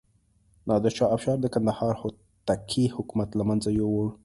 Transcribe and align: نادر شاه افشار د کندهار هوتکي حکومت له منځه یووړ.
نادر 0.67 0.91
شاه 0.97 1.13
افشار 1.15 1.37
د 1.41 1.45
کندهار 1.53 1.93
هوتکي 2.01 2.85
حکومت 2.95 3.29
له 3.35 3.43
منځه 3.49 3.69
یووړ. 3.79 4.07